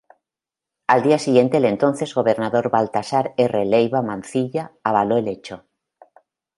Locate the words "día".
1.59-1.67